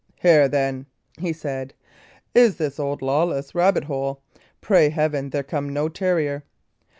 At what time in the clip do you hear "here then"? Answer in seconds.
0.19-0.87